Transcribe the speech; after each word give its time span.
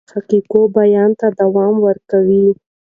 دی 0.03 0.05
د 0.07 0.11
حقایقو 0.13 0.61
بیان 0.77 1.11
ته 1.19 1.27
دوام 1.41 1.75
ورکوي. 1.87 2.47